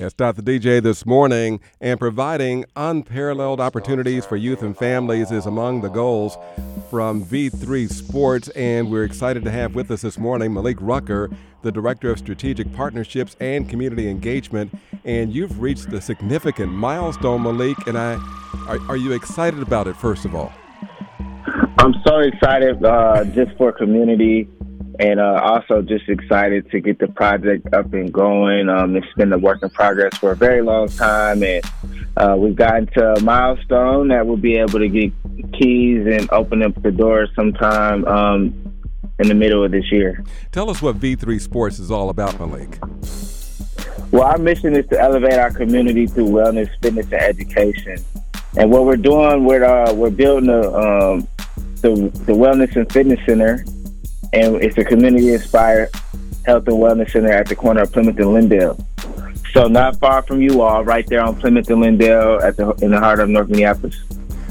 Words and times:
It's 0.00 0.14
Dr. 0.14 0.42
DJ 0.42 0.80
this 0.80 1.04
morning, 1.04 1.58
and 1.80 1.98
providing 1.98 2.64
unparalleled 2.76 3.58
opportunities 3.58 4.24
for 4.24 4.36
youth 4.36 4.62
and 4.62 4.76
families 4.76 5.32
is 5.32 5.44
among 5.44 5.80
the 5.80 5.88
goals 5.88 6.38
from 6.88 7.24
V3 7.24 7.90
Sports. 7.90 8.48
And 8.50 8.92
we're 8.92 9.02
excited 9.02 9.42
to 9.42 9.50
have 9.50 9.74
with 9.74 9.90
us 9.90 10.02
this 10.02 10.16
morning 10.16 10.54
Malik 10.54 10.76
Rucker, 10.80 11.28
the 11.62 11.72
Director 11.72 12.12
of 12.12 12.20
Strategic 12.20 12.72
Partnerships 12.74 13.34
and 13.40 13.68
Community 13.68 14.08
Engagement. 14.08 14.72
And 15.04 15.32
you've 15.34 15.60
reached 15.60 15.92
a 15.92 16.00
significant 16.00 16.72
milestone, 16.72 17.42
Malik. 17.42 17.88
And 17.88 17.98
I, 17.98 18.14
are, 18.68 18.78
are 18.90 18.96
you 18.96 19.10
excited 19.14 19.62
about 19.62 19.88
it, 19.88 19.96
first 19.96 20.24
of 20.24 20.32
all? 20.32 20.52
I'm 21.78 21.94
so 22.06 22.20
excited 22.20 22.84
uh, 22.84 23.24
just 23.24 23.56
for 23.56 23.72
community 23.72 24.48
and 24.98 25.20
uh, 25.20 25.40
also 25.42 25.80
just 25.80 26.08
excited 26.08 26.70
to 26.70 26.80
get 26.80 26.98
the 26.98 27.08
project 27.08 27.72
up 27.72 27.92
and 27.92 28.12
going. 28.12 28.68
Um, 28.68 28.96
it's 28.96 29.06
been 29.16 29.32
a 29.32 29.38
work 29.38 29.62
in 29.62 29.70
progress 29.70 30.16
for 30.16 30.32
a 30.32 30.36
very 30.36 30.62
long 30.62 30.88
time, 30.88 31.42
and 31.42 31.64
uh, 32.16 32.36
we've 32.36 32.56
gotten 32.56 32.86
to 32.88 33.14
a 33.14 33.20
milestone 33.20 34.08
that 34.08 34.26
we'll 34.26 34.36
be 34.36 34.56
able 34.56 34.80
to 34.80 34.88
get 34.88 35.12
keys 35.52 36.06
and 36.06 36.30
open 36.32 36.62
up 36.62 36.80
the 36.82 36.90
doors 36.90 37.30
sometime 37.36 38.04
um, 38.06 38.74
in 39.20 39.28
the 39.28 39.34
middle 39.34 39.64
of 39.64 39.70
this 39.70 39.90
year. 39.92 40.24
Tell 40.50 40.68
us 40.68 40.82
what 40.82 40.98
V3 40.98 41.40
Sports 41.40 41.78
is 41.78 41.90
all 41.90 42.10
about, 42.10 42.38
Malik. 42.40 42.78
Well, 44.10 44.24
our 44.24 44.38
mission 44.38 44.74
is 44.74 44.86
to 44.88 45.00
elevate 45.00 45.34
our 45.34 45.50
community 45.50 46.06
through 46.06 46.28
wellness, 46.28 46.70
fitness, 46.82 47.06
and 47.06 47.22
education. 47.22 47.98
And 48.56 48.70
what 48.70 48.84
we're 48.84 48.96
doing, 48.96 49.44
we're 49.44 49.64
uh, 49.64 49.92
we're 49.92 50.10
building 50.10 50.48
a 50.48 50.72
um, 50.72 51.28
the, 51.82 51.90
the 52.26 52.32
Wellness 52.32 52.74
and 52.74 52.90
Fitness 52.90 53.20
Center 53.26 53.64
and 54.32 54.56
it's 54.56 54.76
a 54.78 54.84
community 54.84 55.32
inspired 55.32 55.90
health 56.44 56.66
and 56.68 56.76
wellness 56.76 57.10
center 57.10 57.32
at 57.32 57.46
the 57.46 57.56
corner 57.56 57.82
of 57.82 57.92
Plymouth 57.92 58.18
and 58.18 58.32
Lyndale. 58.32 58.78
So 59.52 59.66
not 59.66 59.98
far 59.98 60.22
from 60.22 60.42
you 60.42 60.60
all, 60.62 60.84
right 60.84 61.06
there 61.06 61.22
on 61.22 61.36
Plymouth 61.36 61.70
and 61.70 61.80
Lyndale, 61.80 62.40
at 62.42 62.56
the 62.56 62.70
in 62.82 62.90
the 62.90 62.98
heart 62.98 63.20
of 63.20 63.28
North 63.28 63.48
Minneapolis. 63.48 63.96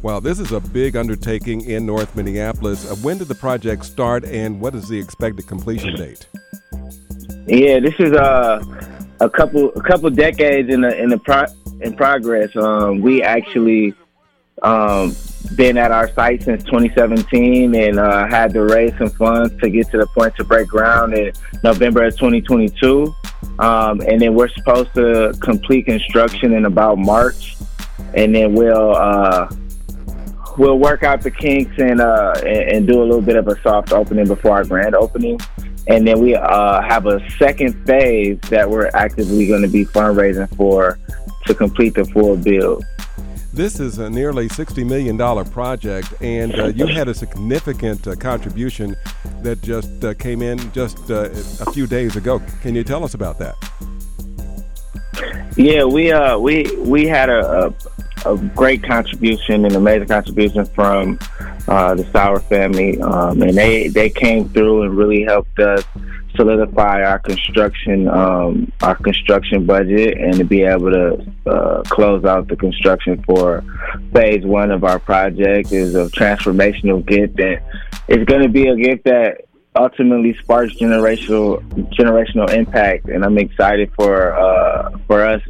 Well, 0.00 0.20
this 0.20 0.38
is 0.38 0.52
a 0.52 0.60
big 0.60 0.96
undertaking 0.96 1.62
in 1.62 1.84
North 1.84 2.14
Minneapolis. 2.14 2.90
Uh, 2.90 2.94
when 2.96 3.18
did 3.18 3.28
the 3.28 3.34
project 3.34 3.84
start, 3.84 4.24
and 4.24 4.60
what 4.60 4.74
is 4.74 4.88
the 4.88 4.98
expected 4.98 5.46
completion 5.46 5.96
date? 5.96 6.26
Yeah, 7.46 7.80
this 7.80 7.94
is 7.98 8.12
a 8.12 8.22
uh, 8.22 8.64
a 9.20 9.28
couple 9.28 9.70
a 9.74 9.82
couple 9.82 10.08
decades 10.10 10.72
in 10.72 10.82
the 10.82 10.96
in 10.96 11.08
the 11.10 11.18
pro, 11.18 11.44
in 11.80 11.94
progress. 11.94 12.54
Um, 12.56 13.00
we 13.00 13.22
actually 13.22 13.94
um, 14.62 15.14
been 15.54 15.78
at 15.78 15.90
our 15.90 16.12
site 16.12 16.42
since 16.42 16.64
2017 16.64 17.74
and 17.74 17.98
uh, 17.98 18.26
had 18.26 18.52
to 18.52 18.64
raise 18.64 18.96
some 18.98 19.10
funds 19.10 19.58
to 19.60 19.70
get 19.70 19.90
to 19.90 19.98
the 19.98 20.06
point 20.08 20.34
to 20.36 20.44
break 20.44 20.68
ground 20.68 21.14
in 21.14 21.32
November 21.62 22.04
of 22.04 22.14
2022. 22.16 23.14
Um, 23.58 24.00
and 24.00 24.20
then 24.20 24.34
we're 24.34 24.48
supposed 24.48 24.92
to 24.94 25.32
complete 25.40 25.86
construction 25.86 26.52
in 26.52 26.64
about 26.66 26.98
March, 26.98 27.56
and 28.14 28.34
then 28.34 28.54
we'll 28.54 28.94
uh, 28.94 29.48
we'll 30.58 30.78
work 30.78 31.02
out 31.02 31.22
the 31.22 31.30
kinks 31.30 31.78
and, 31.78 32.00
uh, 32.00 32.34
and, 32.38 32.70
and 32.70 32.86
do 32.86 33.00
a 33.00 33.04
little 33.04 33.22
bit 33.22 33.36
of 33.36 33.48
a 33.48 33.60
soft 33.62 33.92
opening 33.92 34.26
before 34.26 34.52
our 34.52 34.64
grand 34.64 34.94
opening. 34.94 35.38
And 35.86 36.06
then 36.06 36.20
we 36.20 36.34
uh, 36.34 36.82
have 36.82 37.06
a 37.06 37.18
second 37.38 37.86
phase 37.86 38.38
that 38.50 38.68
we're 38.68 38.90
actively 38.92 39.46
going 39.46 39.62
to 39.62 39.68
be 39.68 39.84
fundraising 39.86 40.54
for 40.56 40.98
to 41.46 41.54
complete 41.54 41.94
the 41.94 42.04
full 42.06 42.36
build. 42.36 42.84
This 43.58 43.80
is 43.80 43.98
a 43.98 44.08
nearly 44.08 44.48
$60 44.48 44.86
million 44.86 45.18
project, 45.50 46.14
and 46.20 46.54
uh, 46.54 46.66
you 46.66 46.86
had 46.86 47.08
a 47.08 47.12
significant 47.12 48.06
uh, 48.06 48.14
contribution 48.14 48.94
that 49.42 49.60
just 49.62 50.04
uh, 50.04 50.14
came 50.14 50.42
in 50.42 50.70
just 50.70 51.10
uh, 51.10 51.28
a 51.32 51.72
few 51.72 51.88
days 51.88 52.14
ago. 52.14 52.40
Can 52.62 52.76
you 52.76 52.84
tell 52.84 53.02
us 53.02 53.14
about 53.14 53.36
that? 53.40 53.56
Yeah, 55.56 55.82
we 55.82 56.12
uh, 56.12 56.38
we 56.38 56.70
we 56.76 57.08
had 57.08 57.30
a, 57.30 57.74
a, 58.24 58.32
a 58.32 58.38
great 58.54 58.84
contribution, 58.84 59.64
an 59.64 59.74
amazing 59.74 60.06
contribution 60.06 60.64
from 60.64 61.18
uh, 61.66 61.96
the 61.96 62.04
Sauer 62.12 62.38
family, 62.38 63.00
um, 63.00 63.42
and 63.42 63.58
they 63.58 63.88
they 63.88 64.08
came 64.08 64.48
through 64.50 64.84
and 64.84 64.96
really 64.96 65.24
helped 65.24 65.58
us 65.58 65.82
solidify 66.38 67.02
our 67.02 67.18
construction 67.18 68.08
um, 68.08 68.72
our 68.82 68.94
construction 68.96 69.66
budget 69.66 70.16
and 70.16 70.34
to 70.34 70.44
be 70.44 70.62
able 70.62 70.90
to 70.90 71.32
uh, 71.46 71.82
close 71.84 72.24
out 72.24 72.46
the 72.48 72.56
construction 72.56 73.22
for 73.24 73.64
phase 74.12 74.46
one 74.46 74.70
of 74.70 74.84
our 74.84 74.98
project 74.98 75.72
is 75.72 75.94
a 75.94 76.06
transformational 76.20 77.04
gift 77.04 77.38
and 77.40 77.60
it's 78.08 78.24
going 78.24 78.42
to 78.42 78.48
be 78.48 78.68
a 78.68 78.76
gift 78.76 79.04
that 79.04 79.48
ultimately 79.78 80.34
sparks 80.42 80.74
generational 80.74 81.60
generational 81.92 82.50
impact. 82.52 83.08
And 83.08 83.24
I'm 83.24 83.38
excited 83.38 83.92
for 83.94 84.32
uh, 84.32 84.96
for 85.06 85.24
us 85.24 85.42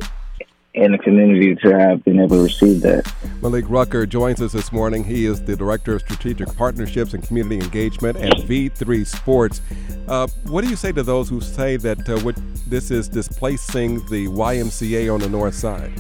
in 0.74 0.92
the 0.92 0.98
community 0.98 1.54
to 1.56 1.76
have 1.76 2.04
been 2.04 2.20
able 2.20 2.36
to 2.36 2.42
receive 2.42 2.82
that. 2.82 3.10
Malik 3.42 3.64
Rucker 3.68 4.06
joins 4.06 4.40
us 4.40 4.52
this 4.52 4.70
morning. 4.70 5.02
He 5.02 5.26
is 5.26 5.42
the 5.42 5.56
Director 5.56 5.94
of 5.94 6.02
Strategic 6.02 6.54
Partnerships 6.56 7.14
and 7.14 7.22
Community 7.26 7.56
Engagement 7.56 8.16
at 8.18 8.32
V3 8.46 9.06
Sports. 9.06 9.60
Uh, 10.06 10.26
what 10.44 10.62
do 10.62 10.70
you 10.70 10.76
say 10.76 10.92
to 10.92 11.02
those 11.02 11.28
who 11.28 11.40
say 11.40 11.76
that 11.78 12.08
uh, 12.08 12.18
what, 12.20 12.38
this 12.66 12.90
is 12.90 13.08
displacing 13.08 13.96
the 14.06 14.26
YMCA 14.26 15.12
on 15.12 15.20
the 15.20 15.28
north 15.28 15.54
side? 15.54 15.92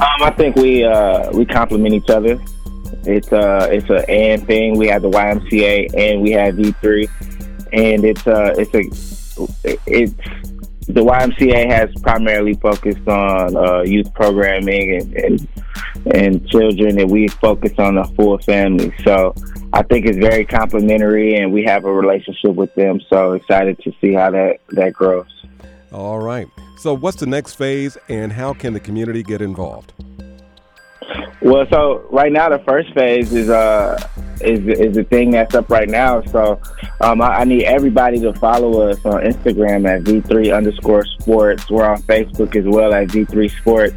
Um, 0.00 0.22
I 0.22 0.30
think 0.30 0.56
we 0.56 0.82
uh, 0.84 1.30
we 1.32 1.44
complement 1.44 1.94
each 1.94 2.08
other. 2.08 2.40
It's 3.04 3.30
a 3.32 3.64
uh, 3.64 3.68
it's 3.70 3.90
a 3.90 4.08
and 4.10 4.46
thing. 4.46 4.78
We 4.78 4.88
have 4.88 5.02
the 5.02 5.10
YMCA 5.10 5.94
and 5.94 6.22
we 6.22 6.30
have 6.30 6.54
V3, 6.54 7.68
and 7.72 8.04
it's 8.04 8.26
uh 8.26 8.54
it's 8.56 8.74
a 8.74 9.70
it's 9.86 10.14
the 10.94 11.04
YMCA 11.04 11.70
has 11.70 11.90
primarily 12.02 12.54
focused 12.54 13.06
on 13.08 13.56
uh, 13.56 13.82
youth 13.82 14.12
programming 14.14 14.96
and, 15.00 15.14
and, 15.14 15.48
and 16.14 16.48
children, 16.48 16.98
and 16.98 17.10
we 17.10 17.28
focus 17.28 17.72
on 17.78 17.96
the 17.96 18.04
full 18.04 18.38
family. 18.38 18.92
So 19.04 19.34
I 19.72 19.82
think 19.82 20.06
it's 20.06 20.18
very 20.18 20.44
complimentary, 20.44 21.36
and 21.36 21.52
we 21.52 21.64
have 21.64 21.84
a 21.84 21.92
relationship 21.92 22.54
with 22.54 22.74
them. 22.74 23.00
So 23.08 23.32
excited 23.32 23.78
to 23.80 23.92
see 24.00 24.12
how 24.12 24.30
that 24.30 24.58
that 24.70 24.92
grows. 24.92 25.26
All 25.92 26.18
right. 26.18 26.46
So 26.78 26.94
what's 26.94 27.18
the 27.18 27.26
next 27.26 27.54
phase, 27.54 27.96
and 28.08 28.32
how 28.32 28.52
can 28.52 28.72
the 28.72 28.80
community 28.80 29.22
get 29.22 29.42
involved? 29.42 29.92
Well, 31.42 31.66
so 31.70 32.06
right 32.10 32.30
now 32.30 32.48
the 32.48 32.62
first 32.66 32.92
phase 32.94 33.32
is 33.32 33.48
uh 33.48 33.98
is 34.40 34.66
is 34.78 34.94
the 34.94 35.04
thing 35.04 35.30
that's 35.30 35.54
up 35.54 35.68
right 35.70 35.88
now. 35.88 36.22
So 36.22 36.60
um, 37.00 37.20
I, 37.20 37.40
I, 37.40 37.44
need 37.44 37.64
everybody 37.64 38.18
to 38.20 38.32
follow 38.34 38.88
us 38.88 39.04
on 39.04 39.22
Instagram 39.22 39.88
at 39.88 40.02
v3 40.02 40.56
underscore 40.56 41.04
sports. 41.06 41.70
We're 41.70 41.84
on 41.84 42.02
Facebook 42.02 42.56
as 42.56 42.64
well 42.64 42.92
at 42.94 43.08
v3 43.08 43.50
sports, 43.60 43.94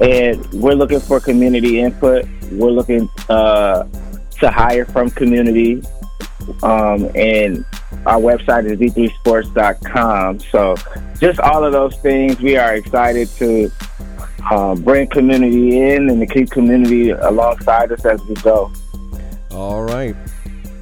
and 0.00 0.44
we're 0.52 0.74
looking 0.74 1.00
for 1.00 1.20
community 1.20 1.80
input. 1.80 2.26
We're 2.50 2.70
looking 2.70 3.08
uh, 3.28 3.84
to 4.40 4.50
hire 4.50 4.84
from 4.84 5.10
community, 5.10 5.82
um, 6.62 7.10
and 7.14 7.64
our 8.06 8.18
website 8.18 8.64
is 8.64 8.78
v3sports.com. 8.78 10.40
So 10.40 10.76
just 11.18 11.40
all 11.40 11.64
of 11.64 11.72
those 11.72 11.96
things, 11.96 12.40
we 12.40 12.56
are 12.56 12.74
excited 12.74 13.28
to 13.36 13.70
uh, 14.50 14.74
bring 14.74 15.06
community 15.06 15.78
in 15.78 16.10
and 16.10 16.20
to 16.20 16.26
keep 16.26 16.50
community 16.50 17.10
alongside 17.10 17.92
us 17.92 18.04
as 18.04 18.22
we 18.24 18.34
go. 18.36 18.72
All 19.52 19.82
right. 19.82 20.16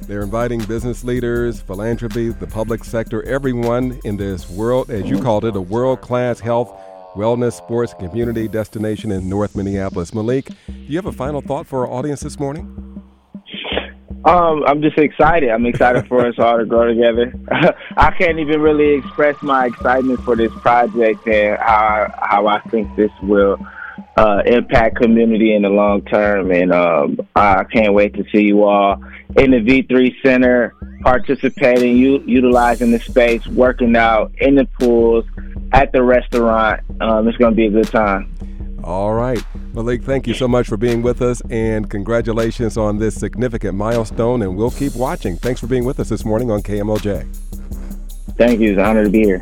They're 0.03 0.21
inviting 0.21 0.63
business 0.63 1.03
leaders, 1.03 1.59
philanthropy, 1.59 2.29
the 2.29 2.47
public 2.47 2.83
sector, 2.83 3.21
everyone 3.23 3.99
in 4.05 4.15
this 4.15 4.49
world, 4.49 4.89
as 4.89 5.09
you 5.09 5.21
called 5.21 5.45
it, 5.45 5.55
a 5.55 5.61
world 5.61 6.01
class 6.01 6.39
health, 6.39 6.73
wellness, 7.13 7.53
sports, 7.53 7.93
community 7.93 8.47
destination 8.47 9.11
in 9.11 9.27
North 9.27 9.55
Minneapolis. 9.55 10.13
Malik, 10.13 10.45
do 10.67 10.73
you 10.73 10.97
have 10.97 11.05
a 11.05 11.11
final 11.11 11.41
thought 11.41 11.67
for 11.67 11.85
our 11.85 11.91
audience 11.91 12.21
this 12.21 12.39
morning? 12.39 12.65
Um, 14.23 14.63
I'm 14.65 14.81
just 14.81 14.97
excited. 14.97 15.49
I'm 15.49 15.65
excited 15.65 16.07
for 16.07 16.25
us 16.25 16.35
all 16.37 16.57
to 16.57 16.65
grow 16.65 16.87
together. 16.87 17.33
I 17.97 18.11
can't 18.11 18.39
even 18.39 18.61
really 18.61 18.93
express 18.99 19.35
my 19.41 19.65
excitement 19.65 20.21
for 20.21 20.35
this 20.35 20.51
project 20.61 21.27
and 21.27 21.57
how 21.57 22.13
how 22.21 22.47
I 22.47 22.59
think 22.69 22.95
this 22.95 23.11
will 23.23 23.57
uh, 24.17 24.41
impact 24.45 24.97
community 24.97 25.53
in 25.53 25.63
the 25.63 25.69
long 25.69 26.03
term. 26.03 26.51
And 26.51 26.71
um, 26.73 27.19
I 27.35 27.63
can't 27.65 27.93
wait 27.93 28.13
to 28.15 28.25
see 28.31 28.41
you 28.41 28.63
all 28.63 29.03
in 29.37 29.51
the 29.51 29.57
V3 29.57 30.15
Center 30.23 30.75
participating, 31.01 31.97
u- 31.97 32.23
utilizing 32.25 32.91
the 32.91 32.99
space, 32.99 33.45
working 33.47 33.95
out 33.95 34.31
in 34.39 34.55
the 34.55 34.65
pools, 34.79 35.25
at 35.71 35.91
the 35.91 36.03
restaurant. 36.03 36.81
Um, 37.01 37.27
it's 37.27 37.37
going 37.37 37.51
to 37.51 37.55
be 37.55 37.65
a 37.65 37.71
good 37.71 37.87
time. 37.87 38.31
All 38.83 39.13
right. 39.13 39.43
Malik, 39.73 40.03
thank 40.03 40.27
you 40.27 40.33
so 40.33 40.47
much 40.47 40.67
for 40.67 40.75
being 40.75 41.01
with 41.01 41.21
us 41.21 41.41
and 41.49 41.89
congratulations 41.89 42.77
on 42.77 42.97
this 42.97 43.15
significant 43.15 43.77
milestone. 43.77 44.41
And 44.41 44.57
we'll 44.57 44.71
keep 44.71 44.95
watching. 44.95 45.37
Thanks 45.37 45.59
for 45.59 45.67
being 45.67 45.85
with 45.85 45.99
us 45.99 46.09
this 46.09 46.25
morning 46.25 46.51
on 46.51 46.61
KMOJ. 46.61 47.25
Thank 48.37 48.59
you. 48.59 48.71
It's 48.71 48.79
an 48.79 48.85
honor 48.85 49.03
to 49.03 49.09
be 49.09 49.23
here. 49.23 49.41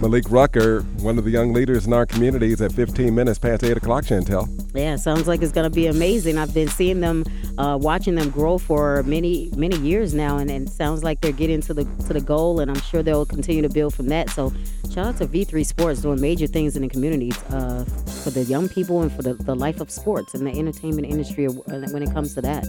Malik 0.00 0.30
Rucker, 0.30 0.80
one 1.00 1.18
of 1.18 1.24
the 1.24 1.30
young 1.30 1.52
leaders 1.52 1.86
in 1.86 1.92
our 1.92 2.06
communities 2.06 2.62
at 2.62 2.72
15 2.72 3.14
minutes 3.14 3.38
past 3.38 3.62
8 3.62 3.76
o'clock, 3.76 4.04
Chantel. 4.04 4.48
Yeah, 4.74 4.96
sounds 4.96 5.28
like 5.28 5.42
it's 5.42 5.52
going 5.52 5.68
to 5.68 5.74
be 5.74 5.88
amazing. 5.88 6.38
I've 6.38 6.54
been 6.54 6.68
seeing 6.68 7.00
them, 7.00 7.22
uh, 7.58 7.76
watching 7.78 8.14
them 8.14 8.30
grow 8.30 8.56
for 8.56 9.02
many 9.02 9.50
many 9.56 9.76
years 9.76 10.14
now, 10.14 10.38
and, 10.38 10.50
and 10.50 10.68
it 10.68 10.70
sounds 10.70 11.04
like 11.04 11.20
they're 11.20 11.32
getting 11.32 11.60
to 11.62 11.74
the 11.74 11.84
to 12.06 12.14
the 12.14 12.20
goal, 12.20 12.60
and 12.60 12.70
I'm 12.70 12.80
sure 12.80 13.02
they'll 13.02 13.26
continue 13.26 13.60
to 13.60 13.68
build 13.68 13.92
from 13.92 14.08
that. 14.08 14.30
So, 14.30 14.54
shout 14.90 15.06
out 15.06 15.16
to 15.18 15.26
V3 15.26 15.66
Sports 15.66 16.00
doing 16.00 16.20
major 16.20 16.46
things 16.46 16.76
in 16.76 16.82
the 16.82 16.88
communities 16.88 17.36
uh, 17.50 17.84
for 18.22 18.30
the 18.30 18.44
young 18.44 18.70
people 18.70 19.02
and 19.02 19.12
for 19.12 19.20
the, 19.20 19.34
the 19.34 19.54
life 19.54 19.82
of 19.82 19.90
sports 19.90 20.32
and 20.32 20.46
the 20.46 20.58
entertainment 20.58 21.08
industry 21.08 21.46
when 21.46 22.02
it 22.02 22.12
comes 22.12 22.34
to 22.36 22.40
that. 22.40 22.64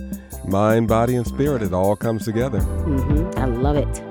Mind, 0.45 0.89
body, 0.89 1.15
and 1.15 1.25
spirit, 1.25 1.61
it 1.61 1.73
all 1.73 1.95
comes 1.95 2.25
together. 2.25 2.59
Mm-hmm. 2.59 3.39
I 3.39 3.45
love 3.45 3.77
it. 3.77 4.10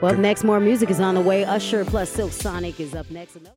Well, 0.00 0.16
next, 0.16 0.44
more 0.44 0.60
music 0.60 0.90
is 0.90 1.00
on 1.00 1.16
the 1.16 1.20
way. 1.20 1.44
Usher 1.44 1.84
plus 1.84 2.08
Silk 2.08 2.30
Sonic 2.30 2.78
is 2.78 2.94
up 2.94 3.10
next. 3.10 3.38